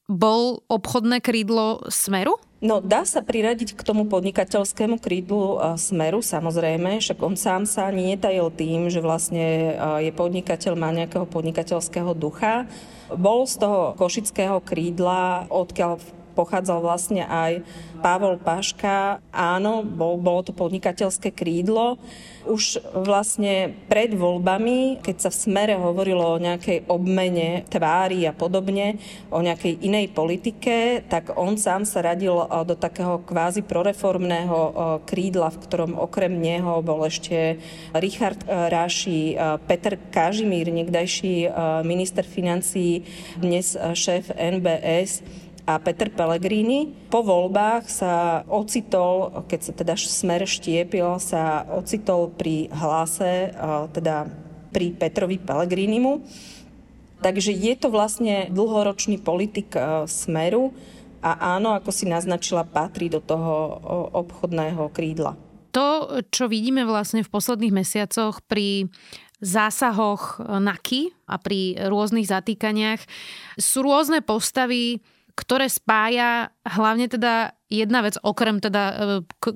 Bol 0.08 0.64
obchodné 0.68 1.20
krídlo 1.20 1.84
smeru? 1.92 2.40
No, 2.62 2.78
dá 2.78 3.02
sa 3.02 3.26
priradiť 3.26 3.74
k 3.74 3.82
tomu 3.82 4.06
podnikateľskému 4.06 5.02
krídlu 5.02 5.58
e, 5.58 5.74
Smeru, 5.74 6.22
samozrejme, 6.22 7.02
však 7.02 7.18
on 7.18 7.34
sám 7.34 7.66
sa 7.66 7.90
ani 7.90 8.14
netajil 8.14 8.54
tým, 8.54 8.86
že 8.86 9.02
vlastne 9.02 9.74
e, 9.74 10.06
je 10.06 10.12
podnikateľ, 10.14 10.78
má 10.78 10.94
nejakého 10.94 11.26
podnikateľského 11.26 12.14
ducha. 12.14 12.70
Bol 13.16 13.44
z 13.44 13.60
toho 13.60 13.94
košického 13.98 14.60
krídla, 14.64 15.46
odkiaľ 15.52 16.00
pochádzal 16.32 16.82
vlastne 16.82 17.22
aj 17.28 17.62
Pavol 18.00 18.40
Paška. 18.40 19.22
Áno, 19.30 19.86
bol, 19.86 20.18
bolo 20.18 20.42
to 20.42 20.52
podnikateľské 20.56 21.30
krídlo. 21.30 22.00
Už 22.42 22.82
vlastne 22.90 23.70
pred 23.86 24.10
voľbami, 24.18 24.98
keď 24.98 25.16
sa 25.22 25.30
v 25.30 25.40
smere 25.46 25.74
hovorilo 25.78 26.34
o 26.34 26.42
nejakej 26.42 26.90
obmene 26.90 27.62
tvári 27.70 28.26
a 28.26 28.34
podobne, 28.34 28.98
o 29.30 29.38
nejakej 29.38 29.78
inej 29.78 30.10
politike, 30.10 31.06
tak 31.06 31.38
on 31.38 31.54
sám 31.54 31.86
sa 31.86 32.02
radil 32.02 32.34
do 32.66 32.74
takého 32.74 33.22
kvázi 33.22 33.62
proreformného 33.62 34.58
krídla, 35.06 35.54
v 35.54 35.62
ktorom 35.62 35.92
okrem 35.94 36.34
neho 36.34 36.82
bol 36.82 37.06
ešte 37.06 37.62
Richard 37.94 38.42
Ráši, 38.50 39.38
Peter 39.70 39.94
Kažimír, 40.10 40.74
niekdajší 40.74 41.46
minister 41.86 42.26
financí, 42.26 43.06
dnes 43.38 43.78
šéf 43.78 44.34
NBS 44.34 45.22
a 45.62 45.78
Peter 45.78 46.10
Pellegrini. 46.10 46.90
Po 47.06 47.22
voľbách 47.22 47.86
sa 47.86 48.42
ocitol, 48.50 49.46
keď 49.46 49.60
sa 49.62 49.72
teda 49.72 49.94
smer 49.94 50.42
štiepil, 50.42 51.22
sa 51.22 51.62
ocitol 51.70 52.34
pri 52.34 52.66
hlase, 52.74 53.54
teda 53.94 54.26
pri 54.74 54.90
Petrovi 54.96 55.38
Pellegrinimu. 55.38 56.24
Takže 57.22 57.54
je 57.54 57.74
to 57.78 57.86
vlastne 57.94 58.50
dlhoročný 58.50 59.22
politik 59.22 59.78
smeru 60.10 60.74
a 61.22 61.54
áno, 61.54 61.78
ako 61.78 61.94
si 61.94 62.10
naznačila, 62.10 62.66
patrí 62.66 63.06
do 63.06 63.22
toho 63.22 63.78
obchodného 64.10 64.90
krídla. 64.90 65.38
To, 65.70 66.18
čo 66.34 66.50
vidíme 66.50 66.82
vlastne 66.82 67.22
v 67.22 67.30
posledných 67.30 67.70
mesiacoch 67.70 68.42
pri 68.44 68.90
zásahoch 69.38 70.42
NAKY 70.42 71.14
a 71.30 71.38
pri 71.38 71.78
rôznych 71.86 72.26
zatýkaniach, 72.26 73.02
sú 73.54 73.86
rôzne 73.86 74.18
postavy, 74.18 74.98
ktoré 75.32 75.68
spája 75.68 76.52
hlavne 76.64 77.08
teda 77.08 77.56
jedna 77.72 78.04
vec, 78.04 78.20
okrem 78.20 78.60
teda 78.60 78.82
e, 78.88 78.94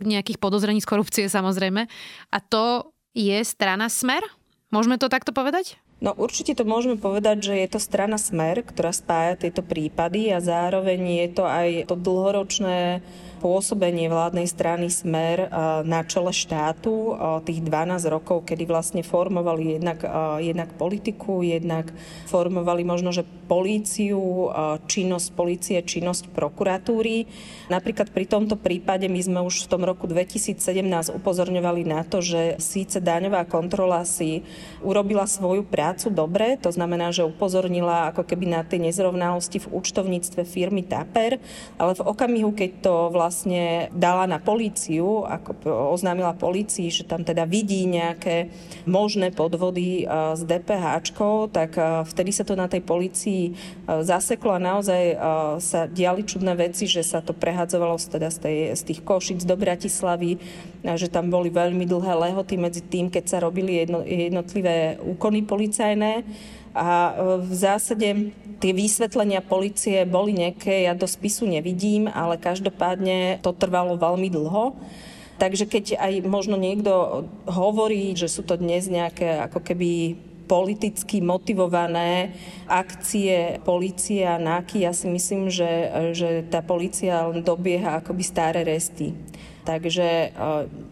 nejakých 0.02 0.40
podozrení 0.40 0.80
z 0.80 0.88
korupcie 0.88 1.24
samozrejme, 1.28 1.86
a 2.32 2.38
to 2.40 2.92
je 3.16 3.40
strana 3.44 3.88
Smer? 3.88 4.24
Môžeme 4.72 5.00
to 5.00 5.08
takto 5.08 5.30
povedať? 5.30 5.80
No 5.96 6.12
určite 6.12 6.52
to 6.52 6.68
môžeme 6.68 7.00
povedať, 7.00 7.48
že 7.48 7.54
je 7.56 7.68
to 7.72 7.80
strana 7.80 8.20
Smer, 8.20 8.60
ktorá 8.60 8.92
spája 8.92 9.48
tieto 9.48 9.64
prípady 9.64 10.28
a 10.28 10.44
zároveň 10.44 11.24
je 11.24 11.28
to 11.32 11.44
aj 11.48 11.88
to 11.88 11.96
dlhoročné 11.96 13.00
pôsobenie 13.40 14.12
vládnej 14.12 14.44
strany 14.44 14.92
Smer 14.92 15.48
na 15.88 16.04
čele 16.04 16.36
štátu 16.36 17.16
tých 17.48 17.64
12 17.64 18.12
rokov, 18.12 18.44
kedy 18.44 18.68
vlastne 18.68 19.00
formovali 19.00 19.80
jednak, 19.80 20.04
jednak 20.44 20.76
politiku, 20.76 21.40
jednak 21.40 21.88
formovali 22.28 22.84
možno, 22.84 23.08
že 23.08 23.24
políciu, 23.46 24.50
činnosť 24.90 25.28
polície, 25.38 25.78
činnosť 25.78 26.34
prokuratúry. 26.34 27.30
Napríklad 27.70 28.10
pri 28.10 28.26
tomto 28.26 28.58
prípade 28.58 29.06
my 29.06 29.20
sme 29.22 29.40
už 29.46 29.64
v 29.64 29.70
tom 29.70 29.86
roku 29.86 30.10
2017 30.10 30.58
upozorňovali 31.14 31.82
na 31.86 32.02
to, 32.02 32.18
že 32.18 32.58
síce 32.58 32.98
daňová 32.98 33.46
kontrola 33.46 34.02
si 34.02 34.42
urobila 34.82 35.30
svoju 35.30 35.62
prácu 35.62 36.10
dobre, 36.10 36.58
to 36.58 36.74
znamená, 36.74 37.14
že 37.14 37.22
upozornila 37.22 38.10
ako 38.10 38.26
keby 38.26 38.50
na 38.50 38.66
tie 38.66 38.82
nezrovnalosti 38.82 39.62
v 39.62 39.70
účtovníctve 39.70 40.42
firmy 40.42 40.82
Taper, 40.82 41.38
ale 41.78 41.92
v 41.94 42.02
okamihu, 42.02 42.50
keď 42.50 42.70
to 42.82 42.94
vlastne 43.14 43.88
dala 43.94 44.26
na 44.26 44.42
políciu, 44.42 45.22
ako 45.22 45.54
oznámila 45.94 46.34
polícii, 46.34 46.90
že 46.90 47.06
tam 47.06 47.22
teda 47.22 47.46
vidí 47.46 47.86
nejaké 47.86 48.50
možné 48.90 49.30
podvody 49.30 50.02
s 50.08 50.42
DPH, 50.42 51.06
tak 51.54 51.76
vtedy 52.10 52.30
sa 52.34 52.42
to 52.42 52.58
na 52.58 52.66
tej 52.66 52.82
polícii 52.82 53.35
zaseklo 53.86 54.54
a 54.54 54.60
naozaj 54.60 55.02
sa 55.62 55.86
diali 55.86 56.26
čudné 56.26 56.54
veci, 56.58 56.88
že 56.88 57.02
sa 57.06 57.22
to 57.22 57.32
prehadzovalo 57.36 57.96
teda 57.96 58.28
z, 58.28 58.38
tej, 58.42 58.58
z 58.76 58.82
tých 58.92 59.00
Košic 59.02 59.42
do 59.44 59.56
Bratislavy, 59.56 60.38
že 60.82 61.08
tam 61.10 61.32
boli 61.32 61.48
veľmi 61.50 61.84
dlhé 61.88 62.12
lehoty 62.14 62.54
medzi 62.60 62.82
tým, 62.84 63.10
keď 63.10 63.24
sa 63.26 63.38
robili 63.42 63.82
jedno, 63.82 64.04
jednotlivé 64.06 65.00
úkony 65.02 65.42
policajné 65.42 66.22
a 66.76 66.88
e, 66.88 67.12
v 67.40 67.54
zásade 67.56 68.08
tie 68.60 68.72
vysvetlenia 68.76 69.40
policie 69.40 70.04
boli 70.04 70.36
nejaké, 70.36 70.84
ja 70.84 70.92
do 70.92 71.08
spisu 71.08 71.48
nevidím, 71.48 72.04
ale 72.12 72.36
každopádne 72.36 73.40
to 73.40 73.56
trvalo 73.56 73.96
veľmi 73.96 74.28
dlho. 74.28 74.76
Takže 75.36 75.68
keď 75.68 76.00
aj 76.00 76.12
možno 76.24 76.56
niekto 76.56 77.24
hovorí, 77.44 78.16
že 78.16 78.28
sú 78.28 78.40
to 78.40 78.56
dnes 78.56 78.88
nejaké 78.88 79.44
ako 79.48 79.60
keby 79.60 80.16
politicky 80.46 81.18
motivované 81.20 82.32
akcie 82.70 83.58
policie 83.66 84.22
a 84.22 84.38
náky, 84.38 84.86
ja 84.86 84.94
si 84.94 85.10
myslím, 85.10 85.50
že, 85.50 85.90
že 86.14 86.46
tá 86.46 86.62
policia 86.62 87.26
len 87.28 87.42
dobieha 87.42 87.98
akoby 88.00 88.22
staré 88.22 88.62
resty. 88.62 89.14
Takže 89.66 90.06
e, 90.06 90.28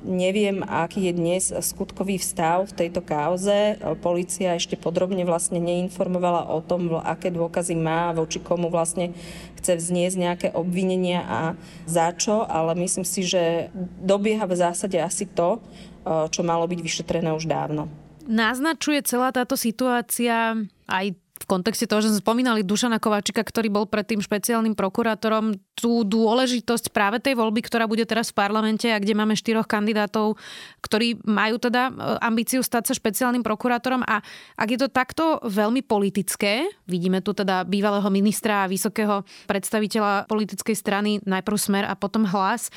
neviem, 0.03 0.67
aký 0.67 1.07
je 1.07 1.13
dnes 1.15 1.45
skutkový 1.55 2.19
vstav 2.19 2.67
v 2.67 2.75
tejto 2.75 3.07
kauze. 3.07 3.79
Polícia 4.03 4.59
ešte 4.59 4.75
podrobne 4.75 5.23
vlastne 5.23 5.63
neinformovala 5.63 6.51
o 6.51 6.59
tom, 6.59 6.99
aké 6.99 7.31
dôkazy 7.31 7.79
má, 7.79 8.11
voči 8.11 8.43
komu 8.43 8.67
vlastne 8.75 9.15
chce 9.63 9.79
vzniesť 9.79 10.17
nejaké 10.19 10.49
obvinenia 10.51 11.23
a 11.23 11.41
za 11.87 12.11
čo, 12.19 12.43
ale 12.43 12.75
myslím 12.83 13.07
si, 13.07 13.23
že 13.23 13.71
dobieha 14.03 14.43
v 14.51 14.59
zásade 14.59 14.99
asi 14.99 15.31
to, 15.31 15.63
e, 16.03 16.29
čo 16.35 16.43
malo 16.43 16.67
byť 16.67 16.81
vyšetrené 16.83 17.31
už 17.31 17.47
dávno. 17.47 18.04
Naznačuje 18.25 19.05
celá 19.05 19.31
táto 19.33 19.57
situácia 19.57 20.57
aj 20.89 21.07
v 21.45 21.51
kontexte 21.61 21.85
toho, 21.85 22.01
že 22.01 22.09
sme 22.09 22.25
spomínali 22.25 22.65
Dušana 22.65 22.97
Kováčika, 22.97 23.45
ktorý 23.45 23.69
bol 23.69 23.85
predtým 23.85 24.25
špeciálnym 24.25 24.73
prokurátorom, 24.73 25.53
tú 25.77 26.01
dôležitosť 26.09 26.89
práve 26.89 27.21
tej 27.21 27.37
voľby, 27.37 27.61
ktorá 27.61 27.85
bude 27.85 28.09
teraz 28.09 28.33
v 28.33 28.41
parlamente 28.41 28.89
a 28.89 28.97
kde 28.97 29.13
máme 29.13 29.37
štyroch 29.37 29.69
kandidátov, 29.69 30.41
ktorí 30.81 31.21
majú 31.29 31.61
teda 31.61 31.91
e, 31.91 31.93
ambíciu 32.25 32.65
stať 32.65 32.89
sa 32.89 32.95
špeciálnym 32.97 33.45
prokurátorom. 33.45 34.01
A 34.09 34.25
ak 34.57 34.69
je 34.73 34.79
to 34.81 34.89
takto 34.89 35.45
veľmi 35.45 35.85
politické, 35.85 36.65
vidíme 36.89 37.21
tu 37.21 37.37
teda 37.37 37.69
bývalého 37.69 38.09
ministra 38.09 38.65
a 38.65 38.71
vysokého 38.71 39.27
predstaviteľa 39.45 40.31
politickej 40.31 40.77
strany, 40.79 41.21
najprv 41.29 41.59
Smer 41.61 41.85
a 41.85 41.93
potom 41.99 42.25
Hlas, 42.25 42.73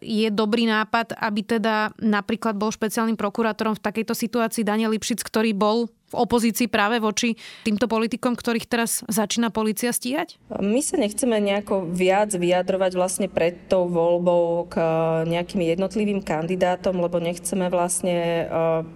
je 0.00 0.32
dobrý 0.32 0.64
nápad, 0.66 1.18
aby 1.20 1.44
teda 1.44 1.92
napríklad 2.00 2.56
bol 2.56 2.72
špeciálnym 2.72 3.18
prokurátorom 3.18 3.76
v 3.76 3.84
takejto 3.84 4.14
situácii 4.16 4.64
Daniel 4.64 4.94
Lipšic, 4.94 5.20
ktorý 5.20 5.52
bol 5.52 5.90
opozícii 6.16 6.66
práve 6.66 6.98
voči 6.98 7.36
týmto 7.62 7.86
politikom, 7.86 8.32
ktorých 8.32 8.66
teraz 8.66 9.04
začína 9.06 9.52
policia 9.52 9.92
stíhať? 9.92 10.40
My 10.58 10.80
sa 10.80 10.96
nechceme 10.96 11.36
nejako 11.38 11.92
viac 11.92 12.32
vyjadrovať 12.32 12.92
vlastne 12.96 13.28
pred 13.28 13.68
tou 13.68 13.86
voľbou 13.86 14.72
k 14.72 14.80
e, 14.80 14.86
nejakým 15.30 15.62
jednotlivým 15.62 16.24
kandidátom, 16.24 16.96
lebo 16.98 17.20
nechceme 17.20 17.68
vlastne 17.68 18.16
e, 18.16 18.44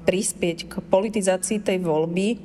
prispieť 0.09 0.59
k 0.67 0.75
politizácii 0.89 1.61
tej 1.61 1.79
voľby 1.85 2.41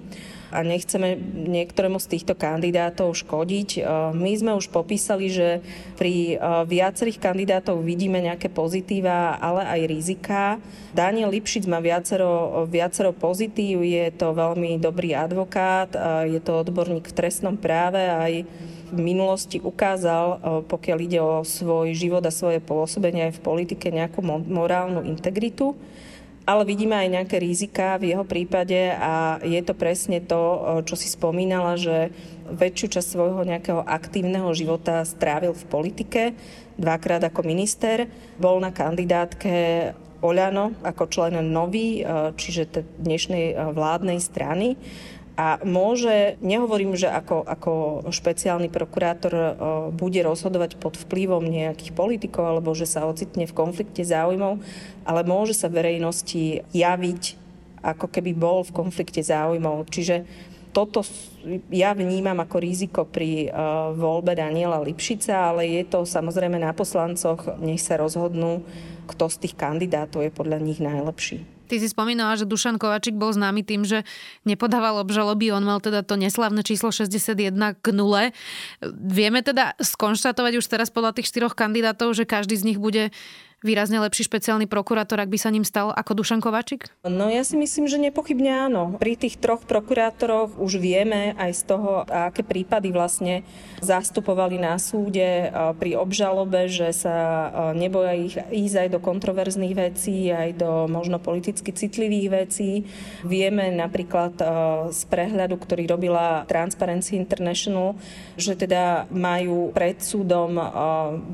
a 0.55 0.63
nechceme 0.63 1.19
niektorému 1.51 1.99
z 1.99 2.15
týchto 2.15 2.31
kandidátov 2.39 3.11
škodiť. 3.19 3.69
E, 3.75 3.81
my 4.15 4.31
sme 4.39 4.51
už 4.55 4.71
popísali, 4.71 5.27
že 5.27 5.59
pri 5.99 6.39
e, 6.39 6.63
viacerých 6.63 7.19
kandidátov 7.19 7.83
vidíme 7.83 8.23
nejaké 8.23 8.47
pozitíva, 8.47 9.35
ale 9.43 9.67
aj 9.67 9.81
rizika. 9.91 10.55
Daniel 10.95 11.35
Lipšic 11.35 11.67
má 11.67 11.83
viacero, 11.83 12.63
viacero 12.71 13.11
pozitív, 13.11 13.83
je 13.83 14.07
to 14.15 14.31
veľmi 14.31 14.79
dobrý 14.79 15.11
advokát, 15.11 15.91
je 16.23 16.39
to 16.39 16.63
odborník 16.63 17.11
v 17.11 17.17
trestnom 17.19 17.59
práve 17.59 17.99
aj 17.99 18.47
v 18.95 18.99
minulosti 19.01 19.57
ukázal, 19.59 20.25
e, 20.25 20.37
pokiaľ 20.69 20.97
ide 21.01 21.19
o 21.19 21.41
svoj 21.41 21.91
život 21.97 22.23
a 22.23 22.31
svoje 22.33 22.61
pôsobenie 22.61 23.27
aj 23.29 23.41
v 23.41 23.43
politike, 23.43 23.89
nejakú 23.89 24.21
morálnu 24.45 25.03
integritu 25.03 25.73
ale 26.45 26.63
vidíme 26.63 26.93
aj 26.93 27.09
nejaké 27.09 27.37
rizika 27.41 27.97
v 27.97 28.13
jeho 28.13 28.21
prípade 28.21 28.93
a 28.93 29.41
je 29.41 29.57
to 29.65 29.73
presne 29.73 30.21
to, 30.21 30.41
čo 30.85 30.93
si 30.93 31.09
spomínala, 31.09 31.73
že 31.73 32.13
väčšiu 32.45 32.87
časť 32.93 33.07
svojho 33.09 33.41
nejakého 33.41 33.81
aktívneho 33.81 34.53
života 34.53 35.01
strávil 35.01 35.57
v 35.57 35.65
politike, 35.65 36.21
dvakrát 36.77 37.25
ako 37.25 37.41
minister, 37.41 38.05
bol 38.37 38.61
na 38.61 38.69
kandidátke 38.69 39.91
Oľano 40.25 40.73
ako 40.81 41.03
člen 41.11 41.37
nový, 41.53 42.01
čiže 42.37 42.85
dnešnej 42.97 43.73
vládnej 43.73 44.17
strany 44.21 44.73
a 45.35 45.59
môže, 45.67 46.39
nehovorím, 46.39 46.95
že 46.95 47.11
ako, 47.11 47.43
ako 47.43 47.71
špeciálny 48.07 48.71
prokurátor 48.71 49.33
e, 49.35 49.45
bude 49.91 50.23
rozhodovať 50.23 50.79
pod 50.79 50.95
vplyvom 50.95 51.43
nejakých 51.43 51.91
politikov 51.91 52.55
alebo 52.55 52.71
že 52.71 52.87
sa 52.87 53.03
ocitne 53.03 53.43
v 53.43 53.51
konflikte 53.51 53.99
záujmov, 53.99 54.63
ale 55.03 55.21
môže 55.27 55.51
sa 55.51 55.67
verejnosti 55.67 56.63
javiť, 56.71 57.23
ako 57.83 58.07
keby 58.07 58.31
bol 58.31 58.63
v 58.63 58.75
konflikte 58.79 59.19
záujmov. 59.19 59.91
Čiže 59.91 60.23
toto 60.71 61.03
ja 61.71 61.91
vnímam 61.91 62.35
ako 62.39 62.57
riziko 62.59 63.01
pri 63.07 63.47
uh, 63.47 63.95
voľbe 63.95 64.35
Daniela 64.35 64.83
Lipšica, 64.83 65.55
ale 65.55 65.71
je 65.71 65.83
to 65.87 66.03
samozrejme 66.03 66.59
na 66.59 66.75
poslancoch, 66.75 67.55
nech 67.63 67.79
sa 67.79 67.95
rozhodnú, 67.95 68.59
kto 69.07 69.31
z 69.31 69.47
tých 69.47 69.55
kandidátov 69.55 70.27
je 70.27 70.35
podľa 70.35 70.59
nich 70.59 70.83
najlepší. 70.83 71.54
Ty 71.65 71.75
si 71.81 71.87
spomínala, 71.89 72.37
že 72.37 72.45
Dušan 72.45 72.77
Kovačik 72.77 73.17
bol 73.17 73.33
známy 73.33 73.65
tým, 73.65 73.83
že 73.83 74.05
nepodával 74.45 75.01
obžaloby, 75.01 75.49
on 75.49 75.65
mal 75.65 75.81
teda 75.81 76.05
to 76.05 76.15
neslavné 76.15 76.61
číslo 76.61 76.93
61 76.93 77.77
k 77.81 77.85
nule. 77.89 78.31
Vieme 78.93 79.41
teda 79.41 79.73
skonštatovať 79.81 80.61
už 80.61 80.65
teraz 80.69 80.93
podľa 80.93 81.17
tých 81.17 81.29
štyroch 81.33 81.57
kandidátov, 81.57 82.13
že 82.13 82.29
každý 82.29 82.55
z 82.55 82.73
nich 82.73 82.79
bude 82.79 83.09
výrazne 83.65 83.97
lepší 83.97 84.29
špeciálny 84.29 84.69
prokurátor, 84.69 85.17
ak 85.17 85.33
by 85.33 85.41
sa 85.41 85.49
ním 85.49 85.65
stal 85.65 85.89
ako 85.89 86.21
Dušan 86.21 86.37
Kovačik? 86.37 86.85
No 87.01 87.33
ja 87.33 87.41
si 87.41 87.57
myslím, 87.57 87.89
že 87.89 87.97
nepochybne 87.97 88.69
áno. 88.69 88.93
Pri 89.01 89.17
tých 89.17 89.41
troch 89.41 89.65
prokurátoroch 89.65 90.61
už 90.61 90.77
vieme 90.77 91.33
aj 91.41 91.51
z 91.57 91.61
toho, 91.73 92.05
aké 92.05 92.45
prípady 92.45 92.93
vlastne 92.93 93.41
zastupovali 93.81 94.61
na 94.61 94.77
súde 94.77 95.49
pri 95.81 95.97
obžalobe, 95.97 96.69
že 96.69 96.93
sa 96.93 97.17
neboja 97.73 98.13
ich 98.13 98.37
ísť 98.37 98.85
aj 98.85 98.89
do 98.93 98.99
kontroverzných 99.01 99.73
vecí, 99.73 100.29
aj 100.29 100.61
do 100.61 100.85
možno 100.85 101.17
politicky 101.17 101.73
citlivých 101.73 102.27
vecí. 102.29 102.85
Vieme 103.25 103.73
napríklad 103.73 104.37
z 104.93 105.01
prehľadu, 105.09 105.57
ktorý 105.57 105.89
robila 105.89 106.45
Transparency 106.45 107.17
International, 107.17 107.97
že 108.37 108.53
teda 108.53 109.09
majú 109.09 109.73
pred 109.73 109.97
súdom 110.05 110.53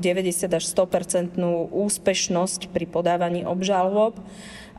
až 0.48 0.64
100% 0.64 1.36
úspešnosť 1.68 2.21
úspešnosť 2.22 2.70
pri 2.70 2.86
podávaní 2.86 3.42
obžalob. 3.42 4.14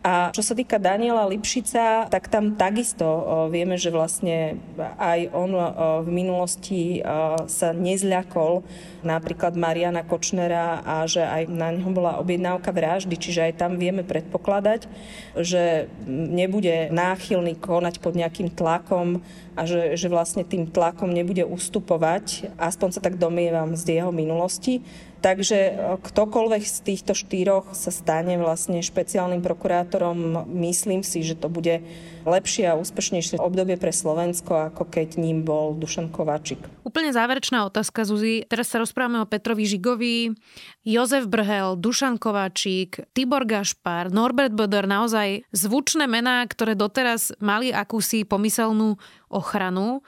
A 0.04 0.36
čo 0.36 0.44
sa 0.44 0.52
týka 0.52 0.84
Daniela 0.84 1.24
Lipšica, 1.32 2.12
tak 2.12 2.28
tam 2.28 2.60
takisto 2.60 3.08
vieme, 3.48 3.80
že 3.80 3.88
vlastne 3.88 4.60
aj 5.00 5.32
on 5.32 5.56
v 6.04 6.10
minulosti 6.12 7.00
sa 7.48 7.72
nezľakol 7.72 8.68
napríklad 9.08 9.56
Mariana 9.56 10.04
Kočnera 10.04 10.84
a 10.84 11.08
že 11.08 11.24
aj 11.24 11.48
na 11.48 11.72
neho 11.72 11.88
bola 11.96 12.20
objednávka 12.20 12.76
vraždy, 12.76 13.16
čiže 13.16 13.48
aj 13.48 13.54
tam 13.56 13.80
vieme 13.80 14.04
predpokladať, 14.04 14.92
že 15.40 15.88
nebude 16.08 16.92
náchylný 16.92 17.56
konať 17.64 18.04
pod 18.04 18.20
nejakým 18.20 18.52
tlakom 18.52 19.24
a 19.56 19.64
že, 19.64 19.96
že 19.96 20.12
vlastne 20.12 20.44
tým 20.44 20.68
tlakom 20.68 21.16
nebude 21.16 21.48
ustupovať, 21.48 22.52
aspoň 22.60 22.90
sa 22.92 23.00
tak 23.00 23.16
domievam 23.16 23.72
z 23.80 24.04
jeho 24.04 24.12
minulosti. 24.12 24.84
Takže 25.24 25.56
e, 25.56 25.74
ktokoľvek 26.04 26.64
z 26.68 26.78
týchto 26.84 27.16
štyroch 27.16 27.72
sa 27.72 27.96
stane 27.96 28.36
vlastne 28.36 28.84
špeciálnym 28.84 29.40
prokurátorom, 29.40 30.52
myslím 30.68 31.00
si, 31.00 31.24
že 31.24 31.40
to 31.40 31.48
bude 31.48 31.80
lepšie 32.28 32.68
a 32.68 32.76
úspešnejšie 32.76 33.40
obdobie 33.40 33.80
pre 33.80 33.96
Slovensko, 33.96 34.68
ako 34.68 34.84
keď 34.84 35.16
ním 35.16 35.48
bol 35.48 35.80
Dušan 35.80 36.12
Kováčik. 36.12 36.60
Úplne 36.84 37.16
záverečná 37.16 37.64
otázka, 37.72 38.04
Zuzi. 38.04 38.44
Teraz 38.52 38.68
sa 38.68 38.84
rozprávame 38.84 39.24
o 39.24 39.30
Petrovi 39.30 39.64
Žigovi, 39.64 40.36
Jozef 40.84 41.32
Brhel, 41.32 41.80
Dušan 41.80 42.20
Kováčik, 42.20 43.08
Tibor 43.16 43.48
Gašpar, 43.48 44.12
Norbert 44.12 44.52
Boder, 44.52 44.84
naozaj 44.84 45.48
zvučné 45.56 46.04
mená, 46.04 46.44
ktoré 46.44 46.76
doteraz 46.76 47.32
mali 47.40 47.72
akúsi 47.72 48.28
pomyselnú 48.28 49.00
ochranu. 49.32 50.04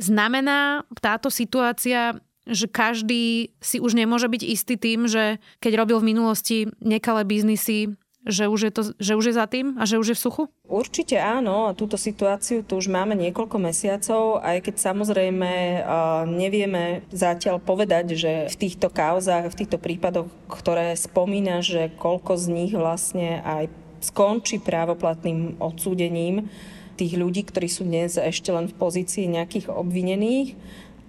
Znamená 0.00 0.88
táto 1.04 1.28
situácia 1.28 2.16
že 2.44 2.68
každý 2.68 3.52
si 3.60 3.80
už 3.80 3.96
nemôže 3.96 4.28
byť 4.28 4.42
istý 4.44 4.74
tým, 4.76 5.08
že 5.08 5.40
keď 5.64 5.80
robil 5.80 6.00
v 6.00 6.08
minulosti 6.12 6.58
nekalé 6.84 7.24
biznisy, 7.24 7.96
že 8.24 8.48
už, 8.48 8.60
je 8.68 8.72
to, 8.72 8.82
že 8.96 9.12
už 9.20 9.24
je 9.28 9.34
za 9.36 9.44
tým 9.44 9.76
a 9.76 9.84
že 9.84 10.00
už 10.00 10.12
je 10.12 10.16
v 10.16 10.24
suchu? 10.24 10.42
Určite 10.64 11.20
áno. 11.20 11.68
A 11.68 11.76
túto 11.76 12.00
situáciu 12.00 12.64
tu 12.64 12.80
už 12.80 12.88
máme 12.88 13.12
niekoľko 13.12 13.60
mesiacov, 13.60 14.40
aj 14.40 14.64
keď 14.64 14.74
samozrejme 14.80 15.84
nevieme 16.32 17.04
zatiaľ 17.12 17.60
povedať, 17.60 18.16
že 18.16 18.32
v 18.48 18.56
týchto 18.56 18.88
kauzách, 18.88 19.52
v 19.52 19.58
týchto 19.60 19.76
prípadoch, 19.76 20.32
ktoré 20.48 20.96
spomína, 20.96 21.60
že 21.60 21.92
koľko 22.00 22.40
z 22.40 22.46
nich 22.48 22.72
vlastne 22.72 23.44
aj 23.44 23.68
skončí 24.00 24.56
právoplatným 24.56 25.60
odsúdením 25.60 26.48
tých 26.96 27.20
ľudí, 27.20 27.44
ktorí 27.44 27.68
sú 27.68 27.84
dnes 27.84 28.16
ešte 28.16 28.48
len 28.56 28.72
v 28.72 28.76
pozícii 28.80 29.28
nejakých 29.28 29.68
obvinených 29.68 30.56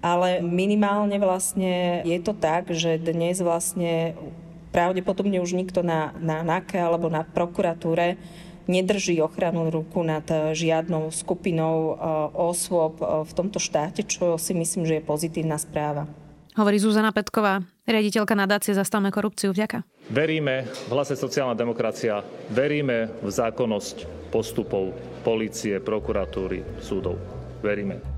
ale 0.00 0.44
minimálne 0.44 1.16
vlastne 1.18 2.02
je 2.04 2.18
to 2.20 2.32
tak, 2.36 2.70
že 2.72 3.00
dnes 3.00 3.40
vlastne 3.40 4.16
pravdepodobne 4.70 5.40
už 5.40 5.56
nikto 5.56 5.80
na, 5.80 6.12
na 6.20 6.44
NAKE 6.44 6.76
alebo 6.76 7.08
na 7.08 7.24
prokuratúre 7.24 8.20
nedrží 8.66 9.22
ochranu 9.22 9.70
ruku 9.70 10.02
nad 10.02 10.26
žiadnou 10.52 11.08
skupinou 11.14 11.94
eh, 11.94 11.96
osôb 12.34 12.98
eh, 13.00 13.24
v 13.24 13.32
tomto 13.32 13.62
štáte, 13.62 14.02
čo 14.04 14.36
si 14.36 14.52
myslím, 14.52 14.84
že 14.84 15.00
je 15.00 15.08
pozitívna 15.08 15.56
správa. 15.56 16.04
Hovorí 16.56 16.80
Zuzana 16.80 17.12
Petková, 17.12 17.60
riaditeľka 17.84 18.32
nadácie 18.32 18.72
Zastavme 18.72 19.12
korupciu. 19.12 19.52
Vďaka. 19.52 19.84
Veríme 20.08 20.64
v 20.88 20.90
hlase 20.96 21.12
sociálna 21.12 21.52
demokracia, 21.52 22.24
veríme 22.48 23.12
v 23.20 23.28
zákonnosť 23.28 24.30
postupov 24.32 24.96
policie, 25.20 25.76
prokuratúry, 25.84 26.80
súdov. 26.80 27.20
Veríme. 27.60 28.15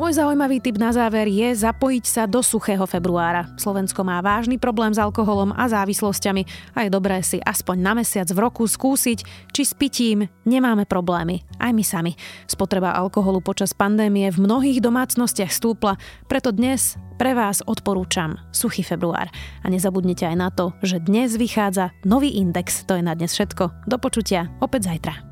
Môj 0.00 0.16
zaujímavý 0.16 0.64
tip 0.64 0.80
na 0.80 0.96
záver 0.96 1.28
je 1.28 1.44
zapojiť 1.52 2.04
sa 2.08 2.24
do 2.24 2.40
suchého 2.40 2.88
februára. 2.88 3.52
Slovensko 3.60 4.00
má 4.00 4.16
vážny 4.24 4.56
problém 4.56 4.96
s 4.96 4.98
alkoholom 4.98 5.52
a 5.52 5.68
závislosťami 5.68 6.72
a 6.72 6.88
je 6.88 6.90
dobré 6.90 7.20
si 7.20 7.36
aspoň 7.36 7.76
na 7.76 7.92
mesiac 7.92 8.24
v 8.32 8.40
roku 8.40 8.64
skúsiť, 8.64 9.52
či 9.52 9.60
s 9.60 9.76
pitím 9.76 10.24
nemáme 10.48 10.88
problémy. 10.88 11.44
Aj 11.60 11.68
my 11.68 11.84
sami. 11.84 12.16
Spotreba 12.48 12.96
alkoholu 12.96 13.44
počas 13.44 13.76
pandémie 13.76 14.32
v 14.32 14.40
mnohých 14.40 14.80
domácnostiach 14.80 15.52
stúpla, 15.52 16.00
preto 16.32 16.48
dnes 16.48 16.96
pre 17.20 17.36
vás 17.36 17.60
odporúčam 17.68 18.40
suchý 18.56 18.80
február. 18.80 19.28
A 19.60 19.68
nezabudnite 19.68 20.24
aj 20.24 20.36
na 20.40 20.48
to, 20.48 20.72
že 20.80 20.96
dnes 21.04 21.36
vychádza 21.36 21.92
nový 22.08 22.40
index. 22.40 22.88
To 22.88 22.96
je 22.96 23.04
na 23.04 23.12
dnes 23.12 23.36
všetko. 23.36 23.84
Do 23.84 24.00
počutia 24.00 24.48
opäť 24.64 24.96
zajtra. 24.96 25.29